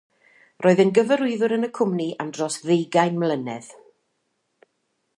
Roedd 0.65 0.79
e'n 0.83 0.93
gyfarwyddwr 0.95 1.55
yn 1.59 1.69
y 1.69 1.69
cwmni 1.79 2.09
am 2.25 2.33
dros 2.39 2.57
ddeugain 2.65 3.23
mlynedd. 3.25 3.69